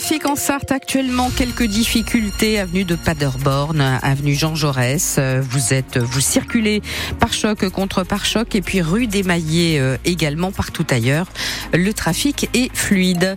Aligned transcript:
trafic 0.00 0.24
en 0.24 0.34
Sarthe 0.34 0.72
actuellement 0.72 1.28
quelques 1.28 1.66
difficultés 1.66 2.58
avenue 2.58 2.84
de 2.84 2.96
Paderborn, 2.96 3.82
avenue 4.02 4.34
Jean 4.34 4.54
Jaurès. 4.54 5.20
Vous 5.42 5.74
êtes 5.74 5.98
vous 5.98 6.20
circulez 6.20 6.80
par 7.18 7.34
choc 7.34 7.68
contre 7.68 8.02
par 8.02 8.24
choc 8.24 8.54
et 8.54 8.62
puis 8.62 8.80
rue 8.80 9.06
des 9.06 9.22
Maillets 9.22 9.78
euh, 9.78 9.98
également 10.06 10.52
partout 10.52 10.86
ailleurs. 10.88 11.26
Le 11.74 11.92
trafic 11.92 12.48
est 12.54 12.74
fluide. 12.74 13.36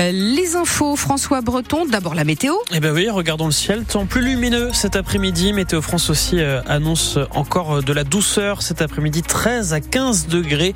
Euh, 0.00 0.10
les 0.10 0.56
infos 0.56 0.96
François 0.96 1.42
Breton, 1.42 1.86
d'abord 1.86 2.16
la 2.16 2.24
météo. 2.24 2.54
Eh 2.74 2.80
ben 2.80 2.92
oui, 2.92 3.08
regardons 3.08 3.46
le 3.46 3.52
ciel, 3.52 3.84
temps 3.84 4.06
plus 4.06 4.22
lumineux 4.22 4.70
cet 4.72 4.96
après-midi. 4.96 5.52
Météo 5.52 5.80
France 5.80 6.10
aussi 6.10 6.40
euh, 6.40 6.60
annonce 6.66 7.20
encore 7.36 7.84
de 7.84 7.92
la 7.92 8.02
douceur 8.02 8.62
cet 8.62 8.82
après-midi 8.82 9.22
13 9.22 9.74
à 9.74 9.80
15 9.80 10.26
degrés. 10.26 10.74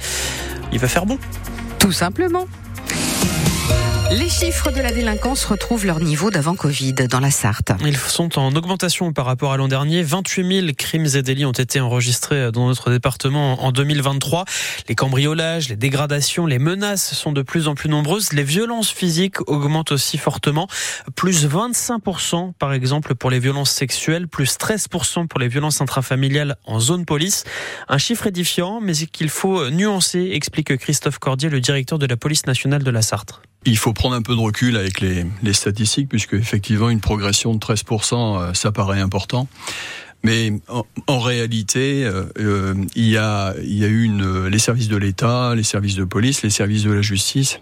Il 0.72 0.78
va 0.78 0.86
faire 0.86 1.06
bon. 1.06 1.18
Tout 1.80 1.92
simplement. 1.92 2.46
Les 4.16 4.28
chiffres 4.28 4.70
de 4.70 4.80
la 4.80 4.92
délinquance 4.92 5.44
retrouvent 5.44 5.86
leur 5.86 5.98
niveau 5.98 6.30
d'avant 6.30 6.54
Covid 6.54 6.92
dans 6.92 7.18
la 7.18 7.32
Sarthe. 7.32 7.72
Ils 7.84 7.96
sont 7.96 8.38
en 8.38 8.54
augmentation 8.54 9.12
par 9.12 9.26
rapport 9.26 9.52
à 9.52 9.56
l'an 9.56 9.66
dernier. 9.66 10.04
28 10.04 10.60
000 10.60 10.72
crimes 10.78 11.08
et 11.16 11.22
délits 11.22 11.44
ont 11.44 11.50
été 11.50 11.80
enregistrés 11.80 12.52
dans 12.52 12.68
notre 12.68 12.92
département 12.92 13.64
en 13.64 13.72
2023. 13.72 14.44
Les 14.88 14.94
cambriolages, 14.94 15.68
les 15.68 15.74
dégradations, 15.74 16.46
les 16.46 16.60
menaces 16.60 17.12
sont 17.12 17.32
de 17.32 17.42
plus 17.42 17.66
en 17.66 17.74
plus 17.74 17.88
nombreuses. 17.88 18.32
Les 18.32 18.44
violences 18.44 18.92
physiques 18.92 19.40
augmentent 19.48 19.90
aussi 19.90 20.16
fortement. 20.16 20.68
Plus 21.16 21.48
25% 21.48 22.52
par 22.52 22.72
exemple 22.72 23.16
pour 23.16 23.30
les 23.30 23.40
violences 23.40 23.72
sexuelles, 23.72 24.28
plus 24.28 24.58
13% 24.58 25.26
pour 25.26 25.40
les 25.40 25.48
violences 25.48 25.80
intrafamiliales 25.80 26.54
en 26.66 26.78
zone 26.78 27.04
police. 27.04 27.42
Un 27.88 27.98
chiffre 27.98 28.28
édifiant 28.28 28.80
mais 28.80 28.92
qu'il 28.92 29.28
faut 29.28 29.70
nuancer, 29.70 30.30
explique 30.34 30.76
Christophe 30.76 31.18
Cordier, 31.18 31.48
le 31.48 31.60
directeur 31.60 31.98
de 31.98 32.06
la 32.06 32.16
police 32.16 32.46
nationale 32.46 32.84
de 32.84 32.90
la 32.92 33.02
Sarthe. 33.02 33.42
Il 33.66 33.78
faut 33.78 33.92
prendre 33.92 34.14
un 34.14 34.22
peu 34.22 34.34
de 34.34 34.40
recul 34.40 34.76
avec 34.76 35.00
les, 35.00 35.24
statistiques, 35.52 36.08
puisque 36.08 36.34
effectivement 36.34 36.90
une 36.90 37.00
progression 37.00 37.54
de 37.54 37.58
13%, 37.58 38.14
euh, 38.14 38.54
ça 38.54 38.72
paraît 38.72 39.00
important. 39.00 39.48
Mais 40.22 40.52
en, 41.06 41.18
réalité, 41.18 42.04
euh, 42.04 42.24
euh, 42.38 42.74
il, 42.94 43.08
y 43.08 43.18
a, 43.18 43.54
il 43.62 43.76
y 43.76 43.84
a 43.84 43.88
eu 43.88 44.10
les 44.48 44.58
services 44.58 44.88
de 44.88 44.96
l'État, 44.96 45.54
les 45.54 45.62
services 45.62 45.96
de 45.96 46.04
police, 46.04 46.42
les 46.42 46.50
services 46.50 46.84
de 46.84 46.92
la 46.92 47.02
justice 47.02 47.60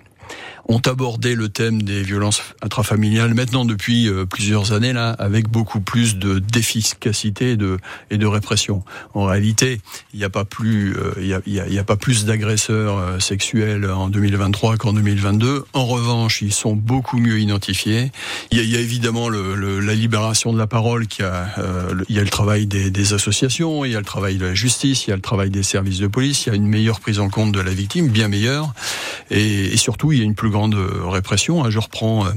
ont 0.68 0.80
abordé 0.86 1.34
le 1.34 1.48
thème 1.48 1.82
des 1.82 2.02
violences 2.02 2.42
intrafamiliales 2.62 3.34
maintenant 3.34 3.64
depuis 3.64 4.08
euh, 4.08 4.27
plusieurs 4.27 4.72
années 4.72 4.92
là 4.92 5.10
avec 5.18 5.48
beaucoup 5.48 5.80
plus 5.80 6.16
de 6.16 6.38
d'efficacité 6.38 7.52
et 7.52 7.56
de 7.56 7.78
et 8.10 8.18
de 8.18 8.27
répression. 8.27 8.84
En 9.14 9.24
réalité, 9.24 9.80
il 10.12 10.18
n'y 10.18 10.24
a 10.24 10.30
pas 10.30 10.44
plus 10.44 10.96
euh, 10.96 11.12
il 11.18 11.52
y, 11.52 11.78
a, 11.78 11.84
pas 11.84 11.96
plus 11.96 12.24
d'agresseurs 12.24 12.98
euh, 12.98 13.18
sexuels 13.18 13.90
en 13.90 14.08
2023 14.08 14.77
qu'en 14.77 14.92
2022. 14.92 15.64
En 15.72 15.86
revanche, 15.86 16.42
ils 16.42 16.52
sont 16.52 16.74
beaucoup 16.74 17.18
mieux 17.18 17.40
identifiés. 17.40 18.12
Il 18.50 18.62
y 18.62 18.77
a, 18.77 18.80
évidemment 18.80 19.28
la 19.28 19.94
libération 19.94 20.52
de 20.52 20.58
la 20.58 20.66
parole 20.66 21.06
qui 21.06 21.22
a 21.22 21.46
il 22.08 22.16
y 22.16 22.18
a 22.18 22.22
le 22.22 22.28
travail 22.28 22.66
des, 22.66 22.90
des 22.90 23.12
associations, 23.12 23.84
il 23.84 23.92
y 23.92 23.96
a 23.96 23.98
le 23.98 24.05
travail 24.05 24.36
de 24.36 24.46
la 24.46 24.55
justice, 24.55 25.06
il 25.06 25.10
y 25.10 25.12
a 25.12 25.16
le 25.16 25.22
travail 25.22 25.50
des 25.50 25.62
services 25.62 25.98
de 25.98 26.06
police, 26.06 26.46
il 26.46 26.48
y 26.50 26.52
a 26.52 26.56
une 26.56 26.66
meilleure 26.66 27.00
prise 27.00 27.20
en 27.20 27.28
compte 27.28 27.52
de 27.52 27.60
la 27.60 27.72
victime, 27.72 28.08
bien 28.08 28.28
meilleure, 28.28 28.72
et, 29.30 29.72
et 29.72 29.77
surtout 29.77 30.12
il 30.12 30.18
y 30.18 30.20
a 30.22 30.24
une 30.24 30.34
plus 30.34 30.52
grande 30.53 30.75
répression. 30.75 31.64
Hein. 31.64 31.70
Je 31.70 31.81
reprends. 31.81 32.27
Euh, 32.27 32.31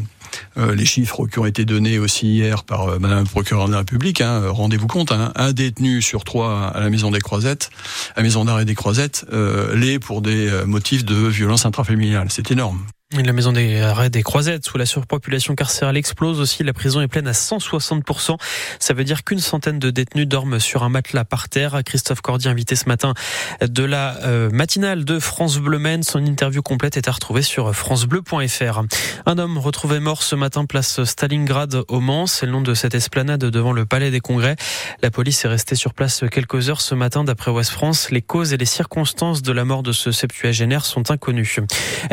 euh, 0.58 0.76
les 0.76 0.86
chiffres 0.86 1.28
qui 1.28 1.40
ont 1.40 1.46
été 1.46 1.64
donnés 1.64 1.98
aussi 1.98 2.28
hier 2.28 2.66
par 2.66 2.90
euh, 2.90 3.00
Madame 3.00 3.20
le 3.20 3.26
procureur 3.26 3.68
de 3.68 3.72
la 3.72 3.78
République. 3.80 4.20
Hein, 4.20 4.42
Rendez-vous 4.50 4.88
compte, 4.88 5.14
hein, 5.14 5.32
un 5.36 5.54
détenu 5.54 6.02
sur 6.02 6.26
trois 6.26 6.68
à 6.68 6.82
la 6.82 6.90
maison 6.90 7.10
des 7.10 7.22
Croisettes, 7.22 7.70
à 8.16 8.20
la 8.20 8.24
maison 8.24 8.44
d'arrêt 8.44 8.66
des 8.66 8.76
Croisettes, 8.76 9.26
l'est 9.74 10.00
pour 10.00 10.22
des 10.22 10.52
motifs 10.66 11.06
de 11.06 11.16
violence 11.16 11.66
intrafamiliale. 11.66 12.28
C'est 12.32 12.52
énorme. 12.52 12.86
La 13.14 13.34
maison 13.34 13.52
des 13.52 13.82
arrêts 13.82 14.10
des 14.10 14.24
Croisettes, 14.24 14.74
où 14.74 14.80
la 14.80 14.88
surpopulation 14.88 15.54
carcérale 15.54 15.96
explose 15.96 16.40
aussi, 16.40 16.64
la 16.64 16.74
prison 16.74 17.02
est 17.02 17.08
pleine 17.08 17.28
à 17.28 17.34
160%. 17.34 18.36
Ça 18.80 18.94
veut 18.96 19.04
dire 19.04 19.24
qu'une 19.24 19.40
centaine 19.40 19.78
de 19.78 19.92
détenus 19.92 20.28
dorment 20.28 20.60
sur 20.60 20.82
un 20.82 20.90
matelas 20.90 21.24
par 21.24 21.48
terre. 21.48 21.82
Christophe 21.86 22.22
Cordier, 22.22 22.50
invité 22.50 22.76
ce 22.76 22.90
matin 22.90 23.14
de 23.62 23.84
la 23.84 24.18
euh, 24.24 24.50
matinale 24.50 25.06
de 25.06 25.20
France 25.20 25.60
Bleu 25.60 25.78
Maine. 25.78 26.02
Son 26.02 26.26
interview 26.26 26.64
complète 26.64 26.98
est 26.98 27.08
à 27.08 27.12
retrouver 27.12 27.44
sur 27.44 27.76
francebleu.fr. 27.76 28.82
Un 29.28 29.38
homme 29.38 29.60
retrouvé 29.60 30.00
mort 30.00 30.24
ce 30.24 30.36
matin 30.36 30.66
place 30.66 31.04
Stalingrad 31.04 31.84
au 31.88 32.00
Mans. 32.00 32.26
C'est 32.26 32.48
le 32.48 32.54
nom 32.54 32.62
de 32.62 32.74
cette 32.74 32.96
esplanade 32.96 33.42
devant 33.42 33.72
le 33.72 33.86
Palais 33.86 34.10
des 34.10 34.20
Congrès. 34.20 34.56
La 35.04 35.12
police 35.12 35.46
est 35.46 35.50
restée 35.50 35.76
sur 35.76 35.94
place 35.94 36.24
quelques 36.32 36.72
heures 36.72 36.82
ce 36.82 36.96
matin 36.96 37.24
d'après 37.24 37.52
Ouest 37.52 37.70
France. 37.70 38.10
Les 38.10 38.24
causes 38.24 38.52
et 38.52 38.58
les 38.58 38.66
circonstances 38.66 39.44
de 39.44 39.52
la 39.52 39.64
mort 39.64 39.84
de 39.84 39.92
ce 39.92 40.12
septuagénaire 40.12 40.86
sont 40.86 41.12
inconnues. 41.12 41.58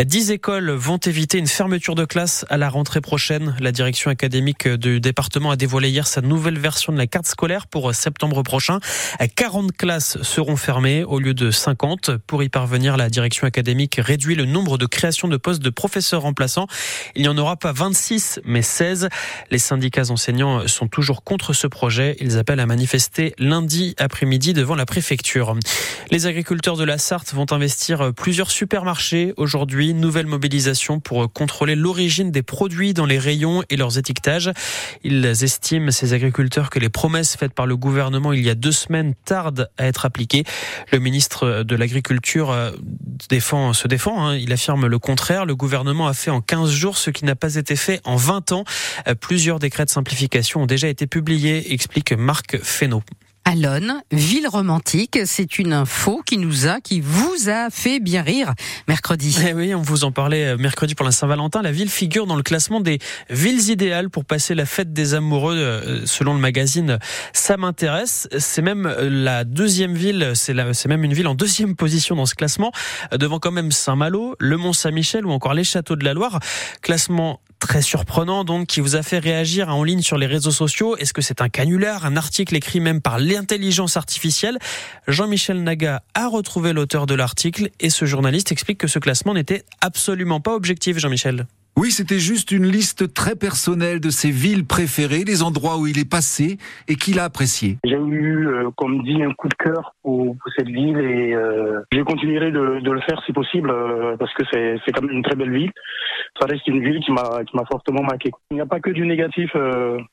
Dix 0.04 0.31
écoles 0.31 0.81
vont 0.82 0.97
éviter 0.97 1.38
une 1.38 1.47
fermeture 1.47 1.94
de 1.94 2.04
classe 2.04 2.44
à 2.50 2.56
la 2.56 2.69
rentrée 2.69 3.00
prochaine. 3.00 3.54
La 3.60 3.70
direction 3.70 4.10
académique 4.10 4.66
du 4.66 4.98
département 4.98 5.53
a 5.53 5.56
dévoilé 5.56 5.91
hier 5.91 6.09
sa 6.09 6.22
nouvelle 6.22 6.59
version 6.59 6.93
de 6.93 6.98
la 6.98 7.06
carte 7.06 7.26
scolaire 7.26 7.69
pour 7.69 7.94
septembre 7.94 8.43
prochain. 8.43 8.81
40 9.37 9.70
classes 9.76 10.20
seront 10.22 10.56
fermées 10.56 11.04
au 11.04 11.20
lieu 11.20 11.34
de 11.34 11.53
50. 11.53 12.16
Pour 12.26 12.43
y 12.43 12.48
parvenir, 12.48 12.97
la 12.97 13.10
direction 13.10 13.47
académique 13.47 14.00
réduit 14.03 14.34
le 14.34 14.44
nombre 14.44 14.76
de 14.76 14.87
créations 14.87 15.28
de 15.28 15.37
postes 15.37 15.62
de 15.62 15.70
professeurs 15.70 16.22
remplaçants. 16.22 16.66
Il 17.14 17.22
n'y 17.22 17.28
en 17.28 17.38
aura 17.38 17.54
pas 17.54 17.70
26, 17.70 18.41
mais 18.44 18.62
16. 18.62 19.09
Les 19.53 19.60
syndicats 19.60 20.10
enseignants 20.10 20.66
sont 20.66 20.88
toujours 20.88 21.22
contre 21.22 21.53
ce 21.53 21.69
projet. 21.69 22.16
Ils 22.19 22.38
appellent 22.38 22.59
à 22.59 22.66
manifester 22.66 23.37
lundi 23.38 23.94
après-midi 23.99 24.53
devant 24.53 24.75
la 24.75 24.87
préfecture. 24.87 25.54
Les 26.10 26.26
agriculteurs 26.26 26.76
de 26.76 26.82
la 26.82 26.99
Sarthe 26.99 27.34
vont 27.34 27.53
investir 27.53 28.12
plusieurs 28.16 28.50
supermarchés 28.50 29.32
aujourd'hui. 29.37 29.94
Nouvelle 29.94 30.26
mobilisation 30.26 30.71
pour 31.00 31.32
contrôler 31.32 31.74
l'origine 31.74 32.30
des 32.30 32.42
produits 32.42 32.94
dans 32.94 33.06
les 33.06 33.18
rayons 33.18 33.62
et 33.70 33.76
leurs 33.76 33.98
étiquetages. 33.98 34.50
Ils 35.04 35.24
estiment, 35.24 35.90
ces 35.90 36.12
agriculteurs, 36.12 36.70
que 36.70 36.78
les 36.78 36.88
promesses 36.88 37.36
faites 37.36 37.54
par 37.54 37.66
le 37.66 37.76
gouvernement 37.76 38.32
il 38.32 38.44
y 38.44 38.50
a 38.50 38.54
deux 38.54 38.72
semaines 38.72 39.14
tardent 39.24 39.68
à 39.78 39.86
être 39.86 40.04
appliquées. 40.04 40.44
Le 40.92 40.98
ministre 40.98 41.62
de 41.62 41.76
l'Agriculture 41.76 42.50
euh, 42.50 42.70
défend, 43.28 43.72
se 43.72 43.88
défend. 43.88 44.26
Hein. 44.26 44.36
Il 44.36 44.52
affirme 44.52 44.86
le 44.86 44.98
contraire. 44.98 45.46
Le 45.46 45.56
gouvernement 45.56 46.06
a 46.06 46.14
fait 46.14 46.30
en 46.30 46.40
15 46.40 46.70
jours 46.70 46.96
ce 46.96 47.10
qui 47.10 47.24
n'a 47.24 47.34
pas 47.34 47.54
été 47.56 47.76
fait 47.76 48.00
en 48.04 48.16
20 48.16 48.52
ans. 48.52 48.64
Euh, 49.08 49.14
plusieurs 49.14 49.58
décrets 49.58 49.84
de 49.84 49.90
simplification 49.90 50.62
ont 50.62 50.66
déjà 50.66 50.88
été 50.88 51.06
publiés, 51.06 51.72
explique 51.72 52.12
Marc 52.12 52.58
Fesneau. 52.62 53.02
Alonne, 53.44 54.03
ville 54.12 54.47
romantique. 54.47 55.19
C'est 55.25 55.58
une 55.58 55.72
info 55.72 56.22
qui 56.25 56.38
nous 56.38 56.69
a, 56.69 56.80
qui 56.80 57.00
vous 57.00 57.48
a 57.48 57.70
fait 57.70 57.98
bien 57.98 58.22
rire 58.22 58.54
mercredi. 58.86 59.36
Eh 59.47 59.53
oui, 59.53 59.75
on 59.75 59.82
vous 59.82 60.04
en 60.04 60.12
parlait 60.12 60.47
euh, 60.47 60.56
mercredi 60.56 60.94
pour 60.94 61.04
la 61.04 61.12
Saint-Valentin. 61.12 61.60
La 61.60 61.72
ville 61.72 61.91
figure 61.91 62.26
dans 62.26 62.36
le 62.36 62.42
classement 62.42 62.81
des 62.81 62.98
villes 63.31 63.70
idéales 63.70 64.10
pour 64.10 64.25
passer 64.25 64.54
la 64.54 64.64
fête 64.64 64.92
des 64.92 65.14
amoureux, 65.14 65.56
euh, 65.56 66.06
selon 66.06 66.34
le 66.34 66.41
magazine 66.41 66.98
Ça 67.32 67.56
m'intéresse. 67.56 68.28
C'est 68.38 68.62
même 68.62 68.86
euh, 68.86 69.08
la 69.10 69.44
deuxième 69.44 69.94
ville, 69.94 70.32
c'est 70.34 70.86
même 70.86 71.04
une 71.04 71.14
ville 71.14 71.26
en 71.26 71.34
deuxième 71.34 71.75
position 71.75 72.14
dans 72.14 72.26
ce 72.26 72.34
classement, 72.34 72.72
devant 73.12 73.38
quand 73.38 73.52
même 73.52 73.72
Saint-Malo, 73.72 74.36
le 74.38 74.56
Mont-Saint-Michel 74.56 75.26
ou 75.26 75.31
encore 75.31 75.54
les 75.54 75.64
châteaux 75.64 75.97
de 75.97 76.04
la 76.04 76.14
Loire. 76.14 76.38
Classement 76.81 77.41
très 77.62 77.80
surprenant 77.80 78.42
donc 78.42 78.66
qui 78.66 78.80
vous 78.80 78.96
a 78.96 79.04
fait 79.04 79.20
réagir 79.20 79.68
en 79.68 79.84
ligne 79.84 80.02
sur 80.02 80.18
les 80.18 80.26
réseaux 80.26 80.50
sociaux. 80.50 80.96
Est-ce 80.96 81.12
que 81.12 81.22
c'est 81.22 81.40
un 81.40 81.48
canular, 81.48 82.04
un 82.04 82.16
article 82.16 82.56
écrit 82.56 82.80
même 82.80 83.00
par 83.00 83.20
l'intelligence 83.20 83.96
artificielle? 83.96 84.58
Jean-Michel 85.06 85.62
Naga 85.62 86.02
a 86.14 86.26
retrouvé 86.26 86.72
l'auteur 86.72 87.06
de 87.06 87.14
l'article 87.14 87.70
et 87.78 87.88
ce 87.88 88.04
journaliste 88.04 88.50
explique 88.50 88.78
que 88.78 88.88
ce 88.88 88.98
classement 88.98 89.32
n'était 89.32 89.64
absolument 89.80 90.40
pas 90.40 90.54
objectif, 90.54 90.98
Jean-Michel. 90.98 91.46
Oui, 91.74 91.90
c'était 91.90 92.18
juste 92.18 92.50
une 92.50 92.66
liste 92.66 93.14
très 93.14 93.34
personnelle 93.34 93.98
de 93.98 94.10
ses 94.10 94.30
villes 94.30 94.66
préférées, 94.66 95.24
les 95.24 95.42
endroits 95.42 95.78
où 95.78 95.86
il 95.86 95.98
est 95.98 96.08
passé 96.08 96.58
et 96.86 96.96
qu'il 96.96 97.18
a 97.18 97.24
apprécié. 97.24 97.78
J'ai 97.84 97.96
eu, 97.96 98.46
euh, 98.46 98.70
comme 98.76 99.02
dit, 99.02 99.22
un 99.22 99.32
coup 99.32 99.48
de 99.48 99.54
cœur 99.54 99.94
pour, 100.02 100.36
cette 100.56 100.68
ville 100.68 100.98
et 100.98 101.32
euh, 101.32 101.80
je 101.90 102.02
continuerai 102.02 102.50
de, 102.50 102.80
de, 102.80 102.90
le 102.90 103.00
faire 103.00 103.22
si 103.24 103.32
possible 103.32 103.70
euh, 103.70 104.16
parce 104.18 104.32
que 104.34 104.42
c'est 104.52 104.92
quand 104.92 105.00
même 105.00 105.16
une 105.16 105.22
très 105.22 105.34
belle 105.34 105.50
ville 105.50 105.70
ça 106.40 106.46
reste 106.46 106.66
une 106.66 106.82
ville 106.82 107.00
qui 107.04 107.12
m'a 107.12 107.44
qui 107.44 107.54
m'a 107.54 107.64
fortement 107.70 108.02
marqué. 108.02 108.30
Il 108.50 108.54
n'y 108.54 108.60
a 108.60 108.66
pas 108.66 108.80
que 108.80 108.90
du 108.90 109.06
négatif 109.06 109.50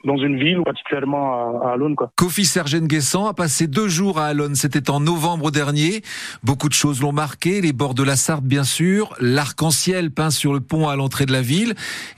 dans 0.04 0.18
une 0.18 0.38
ville, 0.38 0.60
ou 0.60 0.64
particulièrement 0.64 1.62
à, 1.64 1.70
à 1.70 1.74
Alonne. 1.74 1.96
Quoi. 1.96 2.12
Kofi 2.18 2.44
Sergène 2.44 2.88
Guessant 2.88 3.28
a 3.28 3.34
passé 3.34 3.68
deux 3.68 3.88
jours 3.88 4.20
à 4.20 4.26
Alonne. 4.26 4.56
C'était 4.56 4.90
en 4.90 5.00
novembre 5.00 5.50
dernier. 5.50 6.02
Beaucoup 6.44 6.68
de 6.68 6.74
choses 6.74 7.02
l'ont 7.02 7.14
marqué. 7.14 7.62
Les 7.62 7.72
bords 7.72 7.94
de 7.94 8.04
la 8.04 8.18
Sarthe, 8.18 8.44
bien 8.44 8.66
sûr, 8.66 9.16
l'arc-en-ciel 9.22 10.12
peint 10.12 10.30
sur 10.30 10.54
le 10.54 10.60
pont 10.60 10.90
à 10.90 10.98
l'entrée 10.98 11.26
de 11.26 11.32
la 11.32 11.42
ville 11.42 11.49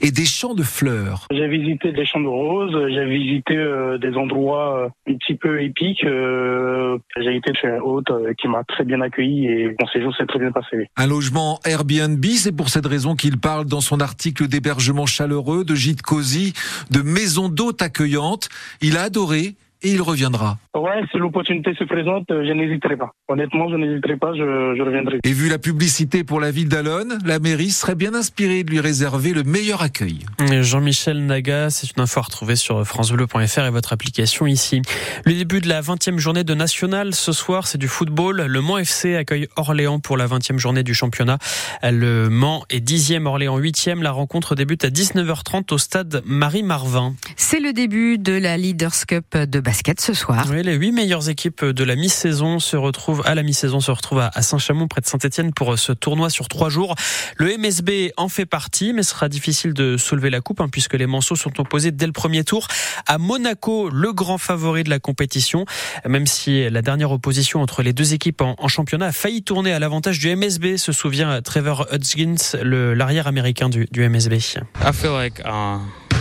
et 0.00 0.10
des 0.10 0.24
champs 0.24 0.54
de 0.54 0.62
fleurs. 0.62 1.26
J'ai 1.30 1.48
visité 1.48 1.92
des 1.92 2.04
champs 2.04 2.20
de 2.20 2.26
roses. 2.26 2.76
J'ai 2.88 3.04
visité 3.04 3.56
euh, 3.56 3.98
des 3.98 4.14
endroits 4.16 4.78
euh, 4.78 5.12
un 5.12 5.16
petit 5.16 5.34
peu 5.34 5.62
épiques. 5.62 6.04
j'ai 6.04 7.36
été 7.36 7.52
chez 7.54 7.68
un 7.68 7.80
hôte 7.80 8.10
qui 8.38 8.48
m'a 8.48 8.64
très 8.64 8.84
bien 8.84 9.00
accueilli 9.00 9.46
et 9.46 9.76
mon 9.78 9.86
séjour 9.86 10.14
s'est 10.16 10.26
très 10.26 10.40
bien 10.40 10.50
passé. 10.50 10.88
Un 10.96 11.06
logement 11.06 11.60
Airbnb, 11.64 12.24
c'est 12.24 12.56
pour 12.56 12.68
cette 12.68 12.86
raison 12.86 13.14
qu'il 13.14 13.38
parle 13.38 13.66
dans 13.66 13.80
son 13.80 13.92
son 13.92 14.00
article 14.00 14.48
d'hébergement 14.48 15.04
chaleureux, 15.04 15.64
de 15.64 15.74
gîte 15.74 16.00
cosy, 16.00 16.54
de 16.90 17.02
maison 17.02 17.50
d'hôte 17.50 17.82
accueillante. 17.82 18.48
Il 18.80 18.96
a 18.96 19.02
adoré 19.02 19.54
et 19.82 19.90
il 19.90 20.02
reviendra. 20.02 20.58
Ouais, 20.74 21.02
si 21.10 21.18
l'opportunité 21.18 21.74
se 21.78 21.84
présente, 21.84 22.30
euh, 22.30 22.44
je 22.46 22.52
n'hésiterai 22.52 22.96
pas. 22.96 23.12
Honnêtement, 23.28 23.68
je 23.68 23.76
n'hésiterai 23.76 24.16
pas, 24.16 24.32
je, 24.34 24.74
je 24.76 24.82
reviendrai. 24.82 25.18
Et 25.24 25.32
vu 25.32 25.48
la 25.48 25.58
publicité 25.58 26.24
pour 26.24 26.40
la 26.40 26.50
ville 26.50 26.68
d'Alonne, 26.68 27.18
la 27.24 27.38
mairie 27.38 27.70
serait 27.70 27.94
bien 27.94 28.14
inspirée 28.14 28.64
de 28.64 28.70
lui 28.70 28.80
réserver 28.80 29.32
le 29.32 29.42
meilleur 29.42 29.82
accueil. 29.82 30.20
Jean-Michel 30.62 31.26
Naga, 31.26 31.70
c'est 31.70 31.94
une 31.96 32.02
info 32.02 32.20
à 32.20 32.22
retrouver 32.22 32.56
sur 32.56 32.86
francebleu.fr 32.86 33.64
et 33.64 33.70
votre 33.70 33.92
application 33.92 34.46
ici. 34.46 34.82
Le 35.24 35.34
début 35.34 35.60
de 35.60 35.68
la 35.68 35.82
20e 35.82 36.18
journée 36.18 36.44
de 36.44 36.54
National 36.54 37.14
ce 37.14 37.32
soir, 37.32 37.66
c'est 37.66 37.78
du 37.78 37.88
football. 37.88 38.42
Le 38.42 38.60
Mans 38.60 38.78
FC 38.78 39.16
accueille 39.16 39.48
Orléans 39.56 40.00
pour 40.00 40.16
la 40.16 40.26
20e 40.26 40.58
journée 40.58 40.82
du 40.82 40.94
championnat. 40.94 41.38
Le 41.82 42.28
Mans 42.28 42.64
est 42.70 42.86
10e, 42.86 43.26
Orléans 43.26 43.58
8e. 43.58 44.02
La 44.02 44.10
rencontre 44.12 44.54
débute 44.54 44.84
à 44.84 44.88
19h30 44.88 45.72
au 45.72 45.78
stade 45.78 46.22
Marie-Marvin. 46.24 47.14
C'est 47.36 47.60
le 47.60 47.72
début 47.72 48.18
de 48.18 48.32
la 48.32 48.56
Leaders 48.56 49.06
Cup 49.06 49.36
de 49.36 49.60
basket 49.72 50.02
ce 50.02 50.12
soir. 50.12 50.46
Oui, 50.50 50.62
les 50.62 50.74
huit 50.74 50.92
meilleures 50.92 51.30
équipes 51.30 51.64
de 51.64 51.82
la 51.82 51.96
mi-saison 51.96 52.58
se 52.58 52.76
retrouvent 52.76 53.22
à 53.24 53.34
la 53.34 53.42
mi-saison 53.42 53.80
se 53.80 53.90
retrouvent 53.90 54.20
à 54.20 54.42
Saint-Chamond 54.42 54.86
près 54.86 55.00
de 55.00 55.06
Saint-Etienne 55.06 55.54
pour 55.54 55.78
ce 55.78 55.92
tournoi 55.92 56.28
sur 56.28 56.48
trois 56.48 56.68
jours. 56.68 56.94
Le 57.36 57.56
MSB 57.56 58.12
en 58.18 58.28
fait 58.28 58.44
partie, 58.44 58.92
mais 58.92 59.02
ce 59.02 59.12
sera 59.12 59.30
difficile 59.30 59.72
de 59.72 59.96
soulever 59.96 60.28
la 60.28 60.42
coupe 60.42 60.60
hein, 60.60 60.68
puisque 60.70 60.92
les 60.92 61.06
Manceaux 61.06 61.36
sont 61.36 61.58
opposés 61.58 61.90
dès 61.90 62.04
le 62.04 62.12
premier 62.12 62.44
tour 62.44 62.68
à 63.06 63.16
Monaco, 63.16 63.88
le 63.88 64.12
grand 64.12 64.36
favori 64.36 64.84
de 64.84 64.90
la 64.90 64.98
compétition. 64.98 65.64
Même 66.06 66.26
si 66.26 66.68
la 66.68 66.82
dernière 66.82 67.10
opposition 67.10 67.62
entre 67.62 67.82
les 67.82 67.94
deux 67.94 68.12
équipes 68.12 68.42
en, 68.42 68.68
championnat 68.68 69.06
a 69.06 69.12
failli 69.12 69.42
tourner 69.42 69.72
à 69.72 69.78
l'avantage 69.78 70.18
du 70.18 70.36
MSB, 70.36 70.76
se 70.76 70.92
souvient 70.92 71.40
Trevor 71.40 71.86
Hudgins, 71.90 72.58
l'arrière 72.62 73.26
américain 73.26 73.70
du, 73.70 73.88
du 73.90 74.06
MSB. 74.06 74.34
I 74.34 74.92
feel 74.92 75.12
like, 75.12 75.40
uh... 75.46 76.11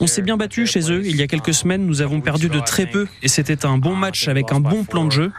On 0.00 0.06
s'est 0.06 0.22
bien 0.22 0.36
battu 0.36 0.66
chez 0.66 0.90
eux. 0.92 1.02
Il 1.04 1.16
y 1.16 1.22
a 1.22 1.26
quelques 1.26 1.54
semaines, 1.54 1.84
nous 1.86 2.00
avons 2.00 2.20
perdu 2.20 2.48
de 2.48 2.60
très 2.60 2.86
peu 2.86 3.06
et 3.22 3.28
c'était 3.28 3.66
un 3.66 3.76
bon 3.78 3.94
match 3.94 4.28
avec 4.28 4.52
un 4.52 4.60
bon 4.60 4.84
plan 4.84 5.04
de 5.04 5.10
jeu. 5.12 5.32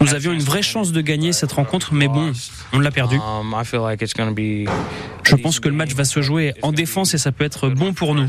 Nous 0.00 0.14
avions 0.14 0.32
une 0.32 0.42
vraie 0.42 0.62
chance 0.62 0.92
de 0.92 1.00
gagner 1.00 1.32
cette 1.32 1.52
rencontre, 1.52 1.92
mais 1.94 2.08
bon, 2.08 2.32
on 2.72 2.78
l'a 2.78 2.90
perdu. 2.90 3.16
Je 5.24 5.36
pense 5.36 5.60
que 5.60 5.68
le 5.68 5.74
match 5.74 5.94
va 5.94 6.04
se 6.04 6.20
jouer 6.22 6.54
en 6.62 6.72
défense 6.72 7.14
et 7.14 7.18
ça 7.18 7.32
peut 7.32 7.44
être 7.44 7.68
bon 7.68 7.92
pour 7.92 8.14
nous. 8.14 8.26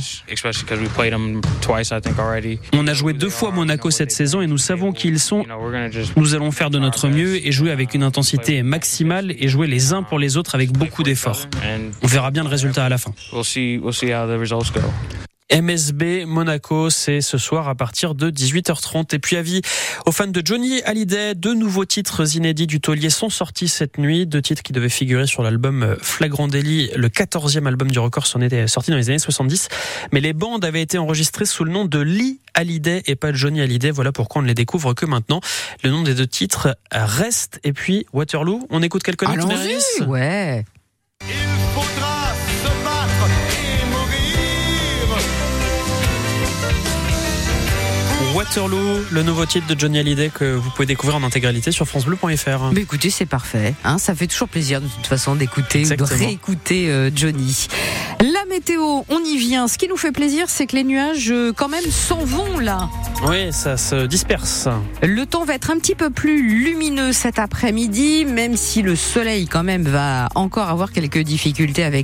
On 2.74 2.88
a 2.88 2.94
joué 2.94 3.13
deux 3.13 3.30
fois 3.30 3.51
Monaco 3.51 3.92
cette 3.92 4.12
saison 4.12 4.42
et 4.42 4.48
nous 4.48 4.57
savons 4.57 4.92
qui 4.92 5.07
ils 5.07 5.19
sont. 5.19 5.45
Nous 6.16 6.36
allons 6.36 6.51
faire 6.51 6.69
de 6.69 6.80
notre 6.80 7.07
mieux 7.10 7.45
et 7.45 7.51
jouer 7.51 7.72
avec 7.72 7.94
une 7.94 8.04
intensité 8.04 8.63
maximale 8.63 9.34
et 9.38 9.48
jouer 9.48 9.68
les 9.68 9.94
uns 9.94 10.04
pour 10.04 10.19
les 10.19 10.38
autres 10.38 10.56
avec 10.56 10.72
beaucoup 10.72 11.04
d'efforts. 11.04 11.48
On 12.01 12.07
verra 12.07 12.31
bien 12.31 12.44
le 12.44 12.50
résultat 12.50 12.86
à 12.86 12.90
la 12.90 12.98
fin. 12.98 13.13
MSB 15.53 16.25
Monaco, 16.25 16.89
c'est 16.89 17.21
ce 17.21 17.38
soir 17.38 17.67
à 17.67 17.75
partir 17.75 18.15
de 18.15 18.31
18h30. 18.31 19.13
Et 19.13 19.19
puis 19.19 19.35
avis 19.35 19.61
aux 20.05 20.11
fans 20.11 20.27
de 20.27 20.41
Johnny 20.44 20.81
Hallyday, 20.83 21.35
deux 21.35 21.53
nouveaux 21.53 21.85
titres 21.85 22.35
inédits 22.35 22.65
du 22.65 22.81
taulier 22.81 23.09
sont 23.09 23.29
sortis 23.29 23.67
cette 23.67 23.97
nuit, 23.97 24.25
deux 24.25 24.41
titres 24.41 24.63
qui 24.63 24.73
devaient 24.73 24.89
figurer 24.89 25.27
sur 25.27 25.44
l'album 25.44 25.95
Flagrant 26.01 26.47
Délit, 26.47 26.89
le 26.95 27.07
14e 27.07 27.67
album 27.67 27.91
du 27.91 28.00
record, 28.00 28.25
son 28.25 28.41
était 28.41 28.67
sorti 28.67 28.91
dans 28.91 28.97
les 28.97 29.09
années 29.09 29.19
70. 29.19 29.69
Mais 30.11 30.21
les 30.21 30.33
bandes 30.33 30.65
avaient 30.65 30.81
été 30.81 30.97
enregistrées 30.97 31.45
sous 31.45 31.63
le 31.63 31.71
nom 31.71 31.85
de 31.85 31.99
Lee 31.99 32.39
Hallyday 32.56 33.03
et 33.06 33.15
pas 33.15 33.31
Johnny 33.31 33.61
Hallyday. 33.61 33.91
Voilà 33.91 34.11
pourquoi 34.11 34.39
on 34.39 34.44
ne 34.44 34.47
les 34.47 34.53
découvre 34.56 34.94
que 34.94 35.06
maintenant. 35.06 35.39
Le 35.83 35.91
nom 35.91 36.01
des 36.01 36.15
deux 36.15 36.27
titres 36.27 36.75
reste. 36.91 37.59
Et 37.63 37.73
puis 37.73 38.06
Waterloo, 38.13 38.65
on 38.69 38.81
écoute 38.81 39.03
quelques 39.03 39.23
notes, 39.23 39.49
Ouais. 40.07 40.65
Waterloo, 48.44 49.06
le 49.10 49.24
nouveau 49.24 49.45
titre 49.45 49.68
de 49.74 49.80
Johnny 49.80 50.00
Hallyday 50.00 50.30
que 50.30 50.56
vous 50.56 50.69
pouvez 50.72 50.86
découvrir 50.86 51.18
en 51.18 51.24
intégralité 51.24 51.72
sur 51.72 51.88
francebleu.fr. 51.88 52.74
Mais 52.74 52.81
écoutez, 52.81 53.10
c'est 53.10 53.25
parfait. 53.25 53.74
Hein, 53.86 53.98
ça 53.98 54.13
fait 54.16 54.28
toujours 54.28 54.50
plaisir 54.50 54.81
de 54.81 54.88
toute 54.88 55.07
façon 55.07 55.36
d'écouter 55.36 55.84
ou 55.86 55.95
de 55.95 56.04
réécouter 56.04 56.90
euh, 56.90 57.10
Johnny. 57.16 57.68
La 58.19 58.44
météo, 58.50 59.04
on 59.07 59.19
y 59.19 59.38
vient. 59.38 59.69
Ce 59.69 59.78
qui 59.78 59.88
nous 59.88 59.95
fait 59.95 60.12
plaisir, 60.12 60.50
c'est 60.50 60.68
que 60.68 60.75
les 60.75 60.84
nuages 60.84 61.31
euh, 61.31 61.54
quand 61.56 61.69
même 61.69 61.90
s'en 61.90 62.25
vont 62.25 62.60
là. 62.60 62.90
Oui, 63.25 63.54
ça 63.54 63.78
se 63.78 64.07
disperse. 64.07 64.68
Le 65.01 65.25
temps 65.25 65.45
va 65.45 65.56
être 65.56 65.72
un 65.72 65.78
petit 65.78 65.95
peu 65.95 66.10
plus 66.10 66.45
lumineux 66.45 67.13
cet 67.13 67.40
après-midi, 67.40 68.25
même 68.25 68.57
si 68.57 68.81
le 68.81 68.98
soleil 68.98 69.48
quand 69.48 69.63
même 69.63 69.84
va 69.84 70.28
encore 70.36 70.69
avoir 70.69 70.92
quelques 70.92 71.19
difficultés 71.19 71.86
avec 71.86 72.01